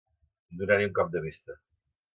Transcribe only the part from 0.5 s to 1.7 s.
Donar-hi un cop de vista.